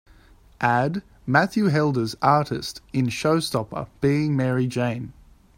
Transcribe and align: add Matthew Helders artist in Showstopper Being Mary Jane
add 0.61 1.03
Matthew 1.27 1.65
Helders 1.65 2.15
artist 2.23 2.81
in 2.91 3.05
Showstopper 3.05 3.87
Being 4.01 4.35
Mary 4.35 4.65
Jane 4.65 5.13